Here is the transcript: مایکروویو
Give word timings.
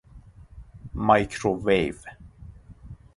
مایکروویو 0.95 1.95